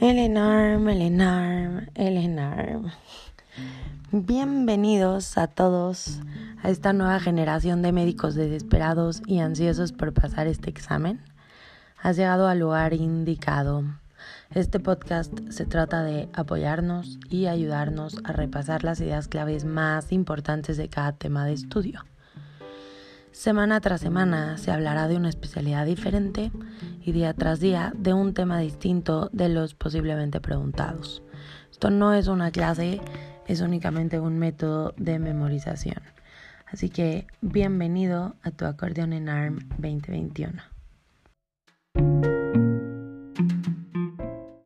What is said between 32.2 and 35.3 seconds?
una clase, es únicamente un método de